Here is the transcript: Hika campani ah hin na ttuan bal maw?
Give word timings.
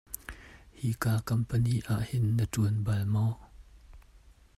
Hika 0.83 1.13
campani 1.31 1.75
ah 1.95 2.01
hin 2.11 2.25
na 2.37 2.45
ttuan 2.47 2.75
bal 2.87 3.03
maw? 3.13 3.31